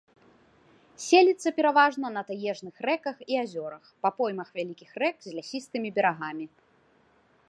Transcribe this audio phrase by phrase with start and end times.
[1.07, 6.45] Селіцца пераважна на таежных рэках і азёрах па поймах вялікіх рэк з лясістымі берагамі.